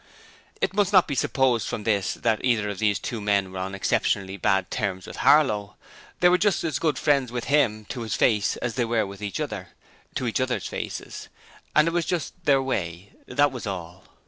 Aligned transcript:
It 0.61 0.73
must 0.73 0.91
not 0.91 1.07
be 1.07 1.13
supposed 1.13 1.67
from 1.67 1.83
this 1.83 2.15
that 2.15 2.43
either 2.43 2.69
of 2.69 2.79
these 2.79 2.97
two 2.97 3.21
men 3.21 3.51
were 3.51 3.59
on 3.59 3.75
exceptionally 3.75 4.35
bad 4.35 4.71
terms 4.71 5.05
with 5.05 5.17
Harlow; 5.17 5.75
they 6.21 6.29
were 6.29 6.39
just 6.39 6.63
as 6.63 6.79
good 6.79 6.97
friends 6.97 7.31
with 7.31 7.43
him 7.43 7.85
to 7.89 8.01
his 8.01 8.15
face 8.15 8.57
as 8.57 8.73
they 8.73 8.85
were 8.85 9.05
with 9.05 9.21
each 9.21 9.39
other 9.39 9.67
to 10.15 10.25
each 10.25 10.41
other's 10.41 10.65
faces 10.65 11.29
and 11.75 11.87
it 11.87 11.93
was 11.93 12.05
just 12.07 12.33
their 12.45 12.63
way: 12.63 13.13
that 13.27 13.51
was 13.51 13.67
all. 13.67 14.05